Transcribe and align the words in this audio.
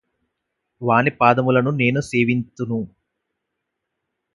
వాని 0.81 1.11
పాదములను 1.11 1.71
నేను 1.75 2.01
సేవింతును 2.01 2.79